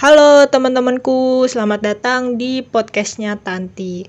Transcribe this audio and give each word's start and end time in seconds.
Halo 0.00 0.48
teman-temanku, 0.48 1.44
selamat 1.44 1.84
datang 1.84 2.40
di 2.40 2.64
podcastnya 2.64 3.36
Tanti. 3.36 4.08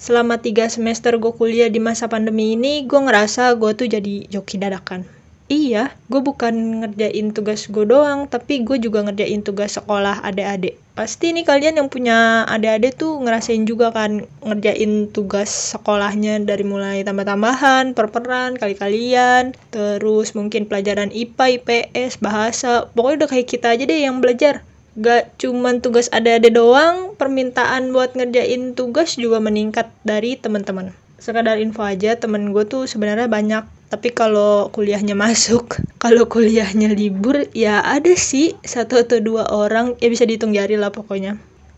Selama 0.00 0.40
tiga 0.40 0.64
semester 0.72 1.12
gue 1.20 1.28
kuliah 1.28 1.68
di 1.68 1.76
masa 1.76 2.08
pandemi 2.08 2.56
ini, 2.56 2.88
gue 2.88 2.96
ngerasa 2.96 3.52
gue 3.60 3.76
tuh 3.76 3.84
jadi 3.84 4.24
joki 4.32 4.56
dadakan. 4.56 5.04
Iya, 5.52 5.92
gue 6.08 6.24
bukan 6.24 6.80
ngerjain 6.80 7.36
tugas 7.36 7.68
gue 7.68 7.84
doang, 7.84 8.32
tapi 8.32 8.64
gue 8.64 8.80
juga 8.80 9.04
ngerjain 9.04 9.44
tugas 9.44 9.76
sekolah 9.76 10.24
adik-adik. 10.24 10.80
Pasti 10.96 11.36
nih 11.36 11.44
kalian 11.44 11.84
yang 11.84 11.92
punya 11.92 12.48
adik-adik 12.48 12.96
tuh 12.96 13.20
ngerasain 13.20 13.68
juga 13.68 13.92
kan 13.92 14.24
ngerjain 14.40 15.12
tugas 15.12 15.52
sekolahnya 15.52 16.48
dari 16.48 16.64
mulai 16.64 17.04
tambah-tambahan, 17.04 17.92
perperan, 17.92 18.56
kali-kalian, 18.56 19.52
terus 19.68 20.32
mungkin 20.32 20.64
pelajaran 20.64 21.12
IPA, 21.12 21.60
IPS, 21.60 22.24
bahasa, 22.24 22.88
pokoknya 22.96 23.28
udah 23.28 23.30
kayak 23.36 23.48
kita 23.52 23.76
aja 23.76 23.84
deh 23.84 24.00
yang 24.00 24.24
belajar 24.24 24.64
gak 24.96 25.36
cuman 25.36 25.84
tugas 25.84 26.08
ada-ada 26.08 26.48
doang, 26.48 27.12
permintaan 27.20 27.92
buat 27.92 28.16
ngerjain 28.16 28.72
tugas 28.72 29.20
juga 29.20 29.44
meningkat 29.44 29.92
dari 30.08 30.40
teman-teman. 30.40 30.96
Sekadar 31.20 31.60
info 31.60 31.84
aja, 31.84 32.16
temen 32.16 32.56
gue 32.56 32.64
tuh 32.64 32.88
sebenarnya 32.88 33.28
banyak. 33.28 33.64
Tapi 33.92 34.08
kalau 34.16 34.72
kuliahnya 34.72 35.12
masuk, 35.28 35.84
kalau 36.00 36.24
kuliahnya 36.24 36.96
libur, 36.96 37.44
ya 37.52 37.84
ada 37.84 38.16
sih 38.16 38.56
satu 38.64 38.96
atau 39.04 39.20
dua 39.20 39.52
orang, 39.52 40.00
ya 40.00 40.08
bisa 40.08 40.24
dihitung 40.24 40.56
jari 40.56 40.80
lah 40.80 40.88
pokoknya. 40.88 41.36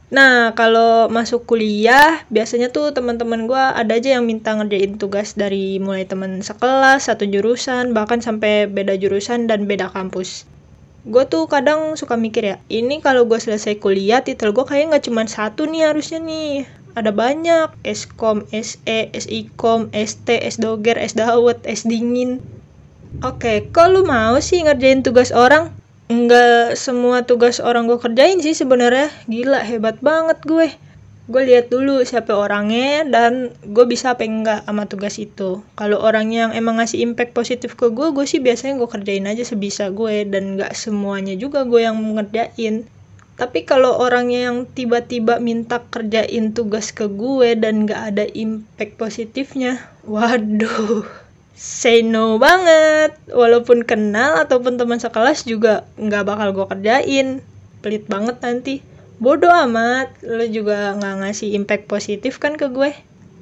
Nah, 0.09 0.57
kalau 0.57 1.13
masuk 1.13 1.45
kuliah, 1.45 2.25
biasanya 2.33 2.73
tuh 2.73 2.97
teman-teman 2.97 3.45
gue 3.45 3.61
ada 3.61 3.93
aja 3.93 4.17
yang 4.17 4.25
minta 4.25 4.57
ngerjain 4.57 4.97
tugas 4.97 5.37
dari 5.37 5.77
mulai 5.83 6.09
teman 6.09 6.41
sekelas, 6.41 7.13
satu 7.13 7.29
jurusan, 7.29 7.93
bahkan 7.93 8.25
sampai 8.25 8.65
beda 8.71 8.97
jurusan 8.97 9.45
dan 9.45 9.69
beda 9.69 9.93
kampus 9.93 10.49
gue 11.07 11.25
tuh 11.31 11.47
kadang 11.47 11.95
suka 11.95 12.19
mikir 12.19 12.43
ya 12.43 12.57
ini 12.67 12.99
kalau 12.99 13.29
gue 13.31 13.39
selesai 13.39 13.79
kuliah 13.79 14.25
titel 14.27 14.51
gue 14.51 14.67
kayak 14.67 14.91
nggak 14.91 15.05
cuma 15.07 15.23
satu 15.29 15.69
nih 15.69 15.93
harusnya 15.93 16.19
nih. 16.19 16.67
Ada 16.99 17.15
banyak 17.15 17.79
Eskom, 17.87 18.43
SE, 18.51 18.99
SIKOM, 19.15 19.95
ST, 19.95 20.29
S 20.35 20.59
Doger, 20.59 20.99
S 20.99 21.15
Dawet, 21.15 21.63
S 21.63 21.87
Dingin. 21.87 22.43
Oke, 23.23 23.71
kalau 23.71 24.03
mau 24.03 24.35
sih 24.43 24.67
ngerjain 24.67 25.07
tugas 25.07 25.31
orang? 25.31 25.71
Nggak 26.11 26.75
semua 26.75 27.23
tugas 27.23 27.63
orang 27.63 27.87
gue 27.87 28.03
kerjain 28.03 28.43
sih 28.43 28.57
sebenarnya. 28.57 29.15
Gila, 29.31 29.63
hebat 29.63 30.03
banget 30.03 30.43
gue 30.43 30.75
gue 31.29 31.43
lihat 31.45 31.69
dulu 31.69 32.01
siapa 32.09 32.33
orangnya 32.33 33.05
dan 33.05 33.53
gue 33.61 33.85
bisa 33.85 34.17
apa 34.17 34.25
enggak 34.25 34.65
sama 34.65 34.89
tugas 34.89 35.21
itu. 35.21 35.61
Kalau 35.77 36.01
orangnya 36.01 36.49
yang 36.49 36.53
emang 36.57 36.81
ngasih 36.81 37.05
impact 37.05 37.37
positif 37.37 37.77
ke 37.77 37.93
gue 37.93 38.17
gue 38.17 38.25
sih 38.25 38.41
biasanya 38.41 38.81
gue 38.81 38.89
kerjain 38.89 39.29
aja 39.29 39.45
sebisa 39.45 39.93
gue 39.93 40.25
dan 40.25 40.57
nggak 40.57 40.73
semuanya 40.73 41.37
juga 41.37 41.69
gue 41.69 41.85
yang 41.85 42.01
ngerjain. 42.01 42.89
Tapi 43.37 43.63
kalau 43.69 44.01
orangnya 44.01 44.51
yang 44.51 44.65
tiba-tiba 44.67 45.37
minta 45.39 45.85
kerjain 45.85 46.57
tugas 46.57 46.97
ke 46.97 47.07
gue 47.07 47.55
dan 47.61 47.85
nggak 47.85 48.03
ada 48.17 48.25
impact 48.33 48.97
positifnya 48.97 49.85
waduh 50.09 51.05
say 51.53 52.01
no 52.01 52.41
banget. 52.41 53.13
Walaupun 53.29 53.85
kenal 53.85 54.41
ataupun 54.49 54.81
teman 54.81 54.97
sekelas 54.97 55.45
juga 55.45 55.85
nggak 56.01 56.25
bakal 56.25 56.49
gue 56.57 56.67
kerjain. 56.73 57.45
Pelit 57.85 58.09
banget 58.09 58.41
nanti 58.41 58.88
bodoh 59.19 59.51
amat. 59.69 60.15
Lo 60.23 60.47
juga 60.47 60.95
nggak 60.95 61.15
ngasih 61.23 61.55
impact 61.59 61.91
positif 61.91 62.39
kan 62.39 62.55
ke 62.55 62.71
gue? 62.71 62.95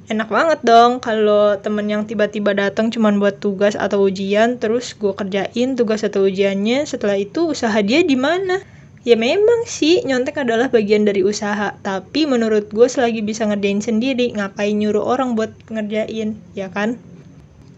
Enak 0.07 0.31
banget 0.31 0.59
dong 0.63 1.03
kalau 1.03 1.59
temen 1.59 1.83
yang 1.91 2.07
tiba-tiba 2.07 2.55
datang 2.55 2.87
cuman 2.87 3.19
buat 3.19 3.43
tugas 3.43 3.75
atau 3.75 4.07
ujian 4.07 4.55
terus 4.55 4.95
gue 4.95 5.11
kerjain 5.11 5.75
tugas 5.75 5.99
atau 6.07 6.23
ujiannya 6.23 6.87
setelah 6.87 7.19
itu 7.19 7.51
usaha 7.51 7.75
dia 7.83 8.01
di 8.07 8.15
mana? 8.15 8.63
Ya 9.03 9.15
memang 9.19 9.67
sih 9.67 10.03
nyontek 10.03 10.43
adalah 10.43 10.71
bagian 10.71 11.03
dari 11.07 11.23
usaha. 11.23 11.75
Tapi 11.79 12.27
menurut 12.27 12.71
gue 12.71 12.87
selagi 12.87 13.23
bisa 13.23 13.47
ngerjain 13.47 13.83
sendiri 13.83 14.35
ngapain 14.35 14.75
nyuruh 14.75 15.03
orang 15.03 15.35
buat 15.35 15.51
ngerjain 15.67 16.39
ya 16.55 16.71
kan? 16.71 16.99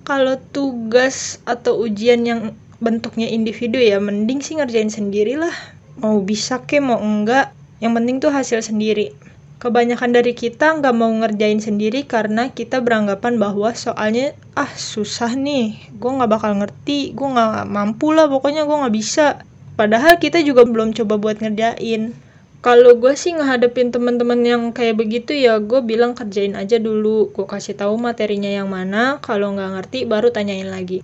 Kalau 0.05 0.37
tugas 0.53 1.37
atau 1.45 1.81
ujian 1.81 2.25
yang 2.25 2.53
bentuknya 2.79 3.27
individu 3.27 3.75
ya 3.75 3.99
mending 3.99 4.39
sih 4.39 4.55
ngerjain 4.55 4.87
sendiri 4.87 5.35
lah 5.35 5.51
mau 5.99 6.23
bisa 6.23 6.63
ke 6.63 6.79
mau 6.79 6.95
enggak 6.95 7.51
yang 7.79 7.95
penting 7.95 8.19
tuh 8.19 8.31
hasil 8.31 8.59
sendiri. 8.63 9.15
Kebanyakan 9.59 10.15
dari 10.15 10.31
kita 10.31 10.79
nggak 10.79 10.95
mau 10.95 11.11
ngerjain 11.11 11.59
sendiri 11.59 12.07
karena 12.07 12.47
kita 12.47 12.79
beranggapan 12.79 13.35
bahwa 13.35 13.75
soalnya 13.75 14.31
ah 14.55 14.71
susah 14.71 15.35
nih, 15.35 15.75
gue 15.99 16.11
nggak 16.15 16.31
bakal 16.31 16.55
ngerti, 16.63 17.11
gue 17.11 17.27
nggak 17.27 17.67
mampu 17.67 18.15
lah 18.15 18.31
pokoknya 18.31 18.63
gue 18.63 18.77
nggak 18.79 18.95
bisa. 18.95 19.43
Padahal 19.75 20.15
kita 20.15 20.39
juga 20.43 20.63
belum 20.63 20.95
coba 20.95 21.19
buat 21.19 21.43
ngerjain. 21.43 22.15
Kalau 22.63 22.95
gue 22.99 23.15
sih 23.19 23.35
ngehadapin 23.35 23.91
teman-teman 23.91 24.39
yang 24.43 24.63
kayak 24.71 24.99
begitu 24.99 25.35
ya 25.35 25.59
gue 25.59 25.83
bilang 25.83 26.15
kerjain 26.15 26.55
aja 26.55 26.79
dulu, 26.79 27.31
gue 27.31 27.47
kasih 27.47 27.75
tahu 27.75 27.99
materinya 27.99 28.51
yang 28.51 28.71
mana, 28.71 29.19
kalau 29.19 29.55
nggak 29.55 29.75
ngerti 29.75 30.07
baru 30.07 30.31
tanyain 30.31 30.67
lagi 30.71 31.03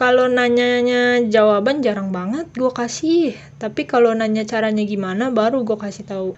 kalau 0.00 0.32
nanyanya 0.32 1.20
jawaban 1.28 1.84
jarang 1.84 2.08
banget 2.08 2.48
gue 2.56 2.72
kasih. 2.72 3.36
Tapi 3.60 3.84
kalau 3.84 4.16
nanya 4.16 4.48
caranya 4.48 4.80
gimana 4.80 5.28
baru 5.28 5.60
gue 5.60 5.76
kasih 5.76 6.08
tahu. 6.08 6.30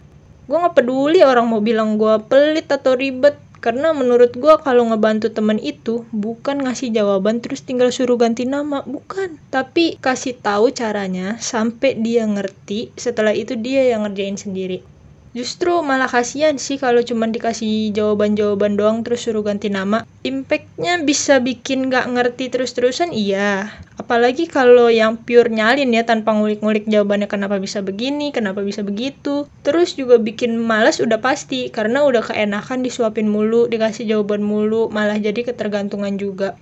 Gue 0.50 0.58
nggak 0.58 0.82
peduli 0.82 1.22
orang 1.22 1.46
mau 1.46 1.62
bilang 1.62 1.94
gue 1.94 2.10
pelit 2.26 2.66
atau 2.66 2.98
ribet. 2.98 3.38
Karena 3.62 3.94
menurut 3.94 4.34
gue 4.34 4.54
kalau 4.66 4.90
ngebantu 4.90 5.30
temen 5.30 5.62
itu 5.62 6.02
bukan 6.10 6.66
ngasih 6.66 6.90
jawaban 6.90 7.38
terus 7.38 7.62
tinggal 7.62 7.94
suruh 7.94 8.18
ganti 8.18 8.50
nama. 8.50 8.82
Bukan. 8.82 9.38
Tapi 9.54 9.94
kasih 10.02 10.42
tahu 10.42 10.74
caranya 10.74 11.38
sampai 11.38 11.94
dia 12.02 12.26
ngerti. 12.26 12.90
Setelah 12.98 13.30
itu 13.30 13.54
dia 13.54 13.86
yang 13.86 14.02
ngerjain 14.02 14.34
sendiri 14.34 14.82
Justru 15.32 15.80
malah 15.80 16.12
kasihan 16.12 16.60
sih 16.60 16.76
kalau 16.76 17.00
cuma 17.00 17.24
dikasih 17.24 17.88
jawaban-jawaban 17.96 18.76
doang 18.76 19.00
terus 19.00 19.24
suruh 19.24 19.40
ganti 19.40 19.72
nama. 19.72 20.04
Impactnya 20.28 21.00
bisa 21.00 21.40
bikin 21.40 21.88
gak 21.88 22.12
ngerti 22.12 22.52
terus-terusan 22.52 23.16
iya. 23.16 23.72
Apalagi 23.96 24.44
kalau 24.44 24.92
yang 24.92 25.16
pure 25.16 25.48
nyalin 25.48 25.88
ya 25.96 26.04
tanpa 26.04 26.36
ngulik-ngulik 26.36 26.84
jawabannya 26.84 27.32
kenapa 27.32 27.56
bisa 27.56 27.80
begini, 27.80 28.28
kenapa 28.28 28.60
bisa 28.60 28.84
begitu. 28.84 29.48
Terus 29.64 29.96
juga 29.96 30.20
bikin 30.20 30.60
malas 30.60 31.00
udah 31.00 31.16
pasti 31.24 31.72
karena 31.72 32.04
udah 32.04 32.20
keenakan 32.20 32.84
disuapin 32.84 33.32
mulu, 33.32 33.72
dikasih 33.72 34.04
jawaban 34.04 34.44
mulu, 34.44 34.92
malah 34.92 35.16
jadi 35.16 35.48
ketergantungan 35.48 36.20
juga 36.20 36.60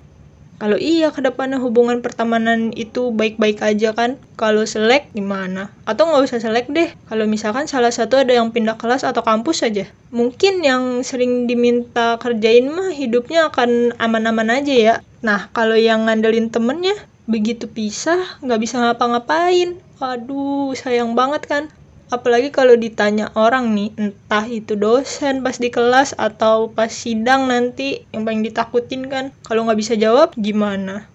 kalau 0.61 0.77
iya 0.77 1.09
ke 1.09 1.25
depannya 1.25 1.57
hubungan 1.57 2.05
pertemanan 2.05 2.69
itu 2.77 3.09
baik-baik 3.17 3.65
aja 3.65 3.97
kan? 3.97 4.21
Kalau 4.37 4.69
selek 4.69 5.09
gimana? 5.17 5.73
Atau 5.89 6.05
nggak 6.05 6.21
usah 6.29 6.37
selek 6.37 6.69
deh. 6.69 6.93
Kalau 7.09 7.25
misalkan 7.25 7.65
salah 7.65 7.89
satu 7.89 8.21
ada 8.21 8.37
yang 8.37 8.53
pindah 8.53 8.77
kelas 8.77 9.09
atau 9.09 9.25
kampus 9.25 9.65
aja. 9.65 9.89
Mungkin 10.13 10.61
yang 10.61 11.01
sering 11.01 11.49
diminta 11.49 12.21
kerjain 12.21 12.69
mah 12.69 12.93
hidupnya 12.93 13.49
akan 13.49 13.97
aman-aman 13.97 14.61
aja 14.61 14.75
ya. 14.77 14.95
Nah 15.25 15.49
kalau 15.57 15.81
yang 15.81 16.05
ngandelin 16.05 16.53
temennya 16.53 16.93
begitu 17.25 17.65
pisah 17.65 18.21
nggak 18.45 18.61
bisa 18.61 18.85
ngapa-ngapain. 18.85 19.81
Waduh, 19.97 20.77
sayang 20.77 21.17
banget 21.17 21.49
kan 21.49 21.73
apalagi 22.11 22.51
kalau 22.51 22.75
ditanya 22.75 23.31
orang 23.39 23.71
nih 23.71 23.95
entah 23.95 24.43
itu 24.51 24.75
dosen 24.75 25.47
pas 25.47 25.55
di 25.55 25.71
kelas 25.71 26.19
atau 26.19 26.67
pas 26.75 26.91
sidang 26.91 27.47
nanti 27.47 28.03
yang 28.11 28.27
paling 28.27 28.43
ditakutin 28.43 29.07
kan 29.07 29.31
kalau 29.47 29.65
nggak 29.65 29.79
bisa 29.79 29.95
jawab 29.95 30.35
gimana? 30.35 31.07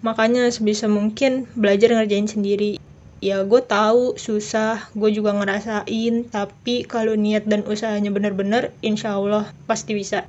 Makanya 0.00 0.48
sebisa 0.48 0.88
mungkin 0.88 1.44
belajar 1.52 1.92
ngerjain 1.92 2.24
sendiri. 2.24 2.80
Ya 3.20 3.44
gue 3.44 3.60
tahu 3.60 4.16
susah 4.16 4.88
gue 4.96 5.12
juga 5.12 5.36
ngerasain 5.36 6.24
tapi 6.32 6.88
kalau 6.88 7.12
niat 7.12 7.44
dan 7.44 7.60
usahanya 7.68 8.08
bener-bener 8.08 8.72
insya 8.80 9.20
Allah 9.20 9.52
pasti 9.68 9.92
bisa. 9.92 10.24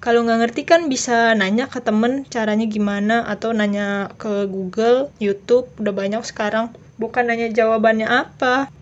Kalau 0.00 0.24
nggak 0.24 0.40
ngerti 0.40 0.62
kan 0.64 0.88
bisa 0.88 1.36
nanya 1.36 1.68
ke 1.68 1.84
temen 1.84 2.24
caranya 2.32 2.64
gimana 2.64 3.28
atau 3.28 3.52
nanya 3.52 4.08
ke 4.16 4.48
Google, 4.48 5.12
YouTube 5.20 5.68
udah 5.76 5.92
banyak 5.92 6.24
sekarang. 6.24 6.72
Bukan 6.96 7.28
nanya 7.28 7.52
jawabannya 7.52 8.08
apa 8.08 8.72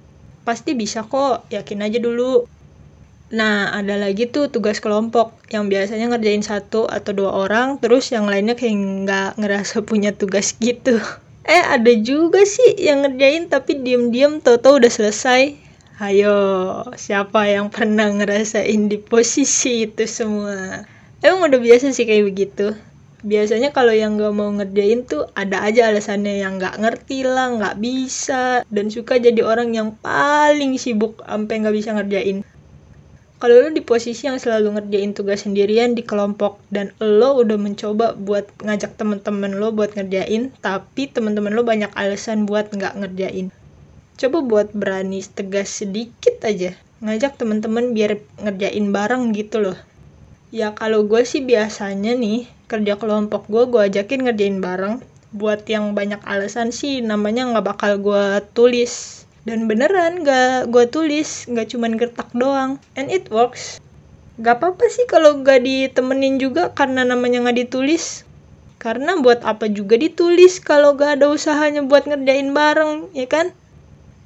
Pasti 0.43 0.75
bisa 0.75 1.07
kok, 1.07 1.47
yakin 1.55 1.87
aja 1.87 1.99
dulu. 2.03 2.47
Nah, 3.33 3.73
ada 3.73 3.97
lagi 3.97 4.29
tuh 4.29 4.53
tugas 4.53 4.83
kelompok 4.83 5.33
yang 5.49 5.71
biasanya 5.73 6.12
ngerjain 6.12 6.44
satu 6.44 6.85
atau 6.85 7.17
dua 7.17 7.31
orang, 7.33 7.81
terus 7.81 8.12
yang 8.12 8.29
lainnya 8.29 8.59
kayak 8.59 8.77
nggak 9.06 9.31
ngerasa 9.41 9.81
punya 9.89 10.12
tugas 10.12 10.53
gitu. 10.59 11.00
Eh, 11.43 11.65
ada 11.65 11.93
juga 11.99 12.47
sih 12.47 12.79
yang 12.79 13.03
ngerjain 13.03 13.50
tapi 13.50 13.81
diem-diem 13.83 14.39
tau-tau 14.44 14.79
udah 14.79 14.93
selesai. 14.93 15.59
Ayo, 16.03 16.35
siapa 16.99 17.47
yang 17.47 17.71
pernah 17.71 18.11
ngerasain 18.11 18.91
di 18.91 18.99
posisi 18.99 19.87
itu 19.87 20.06
semua? 20.06 20.83
Emang 21.23 21.47
udah 21.47 21.61
biasa 21.62 21.95
sih 21.95 22.03
kayak 22.03 22.27
begitu 22.35 22.75
biasanya 23.23 23.71
kalau 23.71 23.95
yang 23.95 24.19
gak 24.19 24.35
mau 24.35 24.51
ngerjain 24.51 25.07
tuh 25.07 25.31
ada 25.39 25.63
aja 25.63 25.89
alasannya 25.91 26.43
yang 26.43 26.59
gak 26.59 26.79
ngerti 26.79 27.25
lah, 27.27 27.55
gak 27.59 27.79
bisa, 27.79 28.67
dan 28.69 28.91
suka 28.91 29.19
jadi 29.19 29.41
orang 29.43 29.75
yang 29.75 29.95
paling 29.99 30.77
sibuk 30.77 31.23
sampai 31.23 31.63
gak 31.63 31.75
bisa 31.75 31.91
ngerjain. 31.95 32.43
Kalau 33.43 33.59
lo 33.59 33.75
di 33.75 33.83
posisi 33.83 34.31
yang 34.31 34.39
selalu 34.39 34.79
ngerjain 34.79 35.19
tugas 35.19 35.43
sendirian 35.43 35.99
di 35.99 36.07
kelompok 36.07 36.63
dan 36.71 36.95
lo 37.03 37.43
udah 37.43 37.59
mencoba 37.59 38.15
buat 38.15 38.47
ngajak 38.63 38.95
temen-temen 38.95 39.59
lo 39.59 39.75
buat 39.75 39.99
ngerjain, 39.99 40.55
tapi 40.63 41.11
temen-temen 41.11 41.51
lo 41.51 41.67
banyak 41.67 41.91
alasan 41.99 42.47
buat 42.47 42.71
nggak 42.71 43.03
ngerjain. 43.03 43.51
coba 44.23 44.39
buat 44.45 44.69
berani 44.71 45.19
tegas 45.25 45.83
sedikit 45.83 46.39
aja 46.47 46.79
ngajak 47.03 47.35
temen-temen 47.35 47.91
biar 47.91 48.23
ngerjain 48.39 48.95
bareng 48.95 49.35
gitu 49.35 49.59
loh 49.59 49.79
ya 50.55 50.71
kalau 50.77 51.03
gue 51.03 51.27
sih 51.27 51.43
biasanya 51.43 52.15
nih 52.15 52.47
kerja 52.73 52.97
kelompok 52.97 53.45
gue 53.53 53.69
gue 53.69 53.83
ajakin 53.93 54.25
ngerjain 54.25 54.65
bareng. 54.65 55.05
Buat 55.37 55.69
yang 55.69 55.93
banyak 55.93 56.25
alasan 56.25 56.73
sih 56.73 57.05
namanya 57.05 57.53
nggak 57.53 57.67
bakal 57.69 58.01
gue 58.01 58.41
tulis. 58.57 59.25
Dan 59.45 59.69
beneran 59.69 60.25
nggak 60.25 60.73
gue 60.73 60.85
tulis 60.89 61.45
nggak 61.53 61.69
cuman 61.77 62.01
gertak 62.01 62.33
doang. 62.33 62.81
And 62.97 63.13
it 63.13 63.29
works. 63.29 63.77
Gak 64.41 64.65
apa-apa 64.65 64.89
sih 64.89 65.05
kalau 65.05 65.45
gak 65.45 65.61
ditemenin 65.61 66.41
juga 66.41 66.73
karena 66.73 67.05
namanya 67.05 67.45
nggak 67.45 67.69
ditulis. 67.69 68.25
Karena 68.81 69.21
buat 69.21 69.45
apa 69.45 69.69
juga 69.69 70.01
ditulis 70.01 70.57
kalau 70.57 70.97
gak 70.97 71.21
ada 71.21 71.29
usahanya 71.29 71.85
buat 71.85 72.09
ngerjain 72.09 72.49
bareng 72.57 73.13
ya 73.13 73.29
kan? 73.29 73.53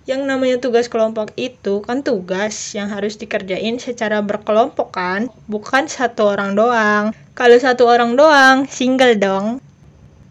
Yang 0.06 0.22
namanya 0.30 0.56
tugas 0.62 0.86
kelompok 0.86 1.34
itu 1.34 1.82
kan 1.82 2.06
tugas 2.06 2.54
yang 2.78 2.86
harus 2.86 3.18
dikerjain 3.18 3.82
secara 3.82 4.22
berkelompok 4.22 4.94
kan, 4.94 5.26
bukan 5.50 5.90
satu 5.90 6.38
orang 6.38 6.54
doang. 6.54 7.10
Kalau 7.36 7.58
satu 7.60 7.84
orang 7.84 8.16
doang, 8.16 8.64
single 8.64 9.20
dong. 9.20 9.60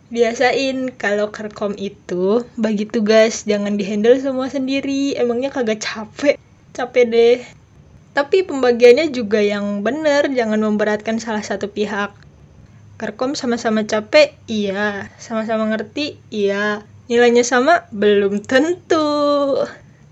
Biasain 0.10 0.90
kalau 0.98 1.30
kerkom 1.30 1.78
itu 1.78 2.42
bagi 2.58 2.90
tugas 2.90 3.46
jangan 3.46 3.78
dihandle 3.78 4.18
semua 4.18 4.50
sendiri, 4.50 5.14
emangnya 5.14 5.54
kagak 5.54 5.86
capek. 5.86 6.42
Capek 6.74 7.06
deh. 7.06 7.40
Tapi 8.18 8.42
pembagiannya 8.42 9.14
juga 9.14 9.38
yang 9.38 9.86
bener, 9.86 10.34
jangan 10.34 10.58
memberatkan 10.58 11.22
salah 11.22 11.46
satu 11.46 11.70
pihak. 11.70 12.10
Kerkom 12.98 13.38
sama-sama 13.38 13.86
capek, 13.86 14.34
iya. 14.50 15.14
Sama-sama 15.22 15.70
ngerti, 15.70 16.18
iya 16.34 16.82
nilainya 17.06 17.46
sama 17.46 17.86
belum 17.94 18.42
tentu 18.42 19.06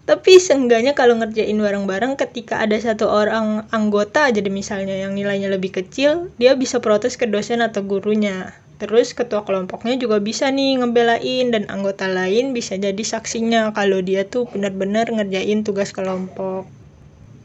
tapi 0.04 0.36
seenggaknya 0.36 0.92
kalau 0.92 1.16
ngerjain 1.16 1.56
bareng-bareng 1.56 2.20
ketika 2.20 2.60
ada 2.60 2.76
satu 2.76 3.08
orang 3.08 3.64
anggota 3.72 4.28
aja 4.28 4.44
deh 4.44 4.52
misalnya 4.52 5.00
yang 5.00 5.16
nilainya 5.16 5.48
lebih 5.48 5.72
kecil 5.72 6.28
dia 6.36 6.60
bisa 6.60 6.84
protes 6.84 7.16
ke 7.16 7.24
dosen 7.24 7.64
atau 7.64 7.88
gurunya. 7.88 8.52
Terus 8.84 9.16
ketua 9.16 9.48
kelompoknya 9.48 9.96
juga 9.96 10.20
bisa 10.20 10.52
nih 10.52 10.84
ngebelain 10.84 11.56
dan 11.56 11.72
anggota 11.72 12.12
lain 12.12 12.52
bisa 12.52 12.76
jadi 12.76 13.00
saksinya 13.00 13.72
kalau 13.72 14.04
dia 14.04 14.28
tuh 14.28 14.44
benar-benar 14.52 15.08
ngerjain 15.08 15.64
tugas 15.64 15.96
kelompok. 15.96 16.68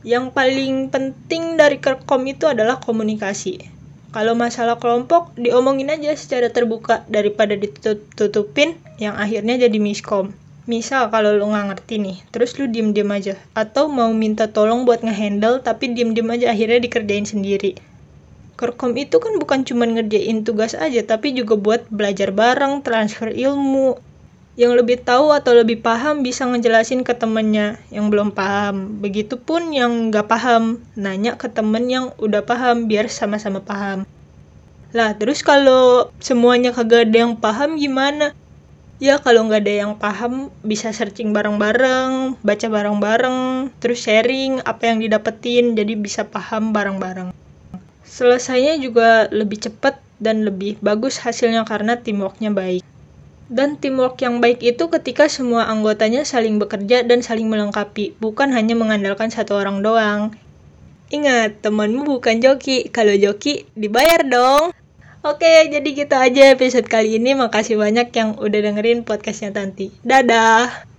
Yang 0.03 0.35
paling 0.35 0.91
penting 0.91 1.55
dari 1.55 1.79
kerkom 1.79 2.27
itu 2.27 2.51
adalah 2.51 2.83
komunikasi. 2.83 3.71
Kalau 4.11 4.35
masalah 4.35 4.83
kelompok 4.83 5.31
diomongin 5.39 5.95
aja 5.95 6.11
secara 6.19 6.51
terbuka 6.51 7.07
daripada 7.07 7.55
ditutupin 7.55 8.75
yang 8.99 9.15
akhirnya 9.15 9.63
jadi 9.63 9.79
miskom. 9.79 10.35
Misal 10.69 11.09
kalau 11.09 11.33
lu 11.33 11.49
nggak 11.49 11.67
ngerti 11.73 11.97
nih, 11.97 12.17
terus 12.29 12.53
lu 12.61 12.69
diem-diem 12.69 13.09
aja. 13.09 13.35
Atau 13.57 13.89
mau 13.89 14.13
minta 14.13 14.53
tolong 14.53 14.85
buat 14.85 15.01
ngehandle 15.01 15.65
tapi 15.65 15.97
diem-diem 15.97 16.29
aja 16.29 16.53
akhirnya 16.53 16.85
dikerjain 16.85 17.25
sendiri. 17.25 17.73
Kerkom 18.61 18.93
itu 19.01 19.17
kan 19.17 19.41
bukan 19.41 19.65
cuma 19.65 19.89
ngerjain 19.89 20.45
tugas 20.45 20.77
aja, 20.77 21.01
tapi 21.09 21.33
juga 21.33 21.57
buat 21.57 21.89
belajar 21.89 22.37
bareng, 22.37 22.85
transfer 22.85 23.33
ilmu, 23.33 23.97
yang 24.59 24.75
lebih 24.75 24.99
tahu 25.01 25.31
atau 25.31 25.55
lebih 25.55 25.79
paham 25.81 26.27
bisa 26.27 26.43
ngejelasin 26.43 27.07
ke 27.07 27.15
temennya 27.15 27.79
yang 27.95 28.11
belum 28.11 28.35
paham. 28.35 28.99
Begitupun 28.99 29.71
yang 29.71 30.11
nggak 30.11 30.27
paham, 30.27 30.83
nanya 30.99 31.39
ke 31.39 31.47
temen 31.47 31.87
yang 31.87 32.11
udah 32.19 32.43
paham 32.43 32.91
biar 32.91 33.07
sama-sama 33.07 33.63
paham. 33.63 34.03
Lah, 34.91 35.15
terus 35.15 35.47
kalau 35.47 36.11
semuanya 36.19 36.75
kagak 36.75 37.07
ada 37.07 37.25
yang 37.25 37.39
paham 37.39 37.79
gimana? 37.79 38.35
Ya 38.99 39.23
kalau 39.23 39.47
nggak 39.47 39.63
ada 39.63 39.75
yang 39.87 39.93
paham 39.95 40.51
bisa 40.67 40.91
searching 40.91 41.31
bareng-bareng, 41.31 42.35
baca 42.43 42.67
bareng-bareng, 42.67 43.71
terus 43.79 44.03
sharing 44.03 44.59
apa 44.67 44.91
yang 44.91 44.99
didapetin 44.99 45.79
jadi 45.79 45.95
bisa 45.95 46.27
paham 46.27 46.75
bareng-bareng. 46.75 47.31
Selesainya 48.03 48.75
juga 48.83 49.31
lebih 49.31 49.63
cepat 49.63 50.03
dan 50.19 50.43
lebih 50.43 50.83
bagus 50.83 51.23
hasilnya 51.23 51.63
karena 51.63 52.03
teamworknya 52.03 52.51
baik. 52.51 52.83
Dan 53.47 53.79
teamwork 53.79 54.19
yang 54.19 54.43
baik 54.43 54.67
itu 54.67 54.91
ketika 54.91 55.31
semua 55.31 55.71
anggotanya 55.71 56.27
saling 56.27 56.59
bekerja 56.59 57.07
dan 57.07 57.23
saling 57.23 57.47
melengkapi, 57.47 58.19
bukan 58.19 58.51
hanya 58.51 58.75
mengandalkan 58.75 59.31
satu 59.31 59.63
orang 59.63 59.79
doang. 59.81 60.35
Ingat, 61.09 61.65
temanmu 61.65 62.05
bukan 62.05 62.43
joki. 62.45 62.91
Kalau 62.93 63.15
joki, 63.17 63.65
dibayar 63.73 64.27
dong. 64.27 64.75
Oke, 65.27 65.67
jadi 65.67 65.89
gitu 65.99 66.15
aja 66.15 66.55
episode 66.55 66.87
kali 66.87 67.19
ini. 67.19 67.35
Makasih 67.35 67.75
banyak 67.75 68.15
yang 68.15 68.39
udah 68.39 68.61
dengerin 68.63 69.03
podcastnya 69.03 69.51
Tanti. 69.51 69.91
Dadah! 70.07 70.98